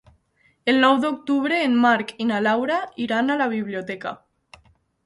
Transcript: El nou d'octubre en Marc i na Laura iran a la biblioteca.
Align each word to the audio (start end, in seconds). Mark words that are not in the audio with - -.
El 0.71 0.79
nou 0.83 0.95
d'octubre 1.03 1.59
en 1.67 1.75
Marc 1.83 2.15
i 2.27 2.27
na 2.33 2.41
Laura 2.47 2.81
iran 3.07 3.31
a 3.31 3.39
la 3.45 3.51
biblioteca. 3.57 4.19